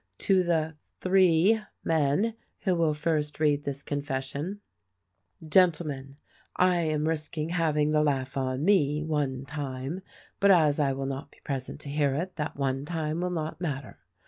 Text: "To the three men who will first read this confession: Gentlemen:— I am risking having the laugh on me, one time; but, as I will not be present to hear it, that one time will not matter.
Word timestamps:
"To 0.17 0.41
the 0.41 0.77
three 0.99 1.59
men 1.83 2.33
who 2.61 2.73
will 2.73 2.95
first 2.95 3.39
read 3.39 3.65
this 3.65 3.83
confession: 3.83 4.59
Gentlemen:— 5.47 6.15
I 6.55 6.77
am 6.77 7.07
risking 7.07 7.49
having 7.49 7.91
the 7.91 8.01
laugh 8.01 8.35
on 8.35 8.65
me, 8.65 9.03
one 9.03 9.45
time; 9.45 10.01
but, 10.39 10.49
as 10.49 10.79
I 10.79 10.91
will 10.93 11.05
not 11.05 11.29
be 11.29 11.37
present 11.43 11.79
to 11.81 11.89
hear 11.89 12.15
it, 12.15 12.35
that 12.37 12.57
one 12.57 12.83
time 12.83 13.21
will 13.21 13.29
not 13.29 13.61
matter. 13.61 13.99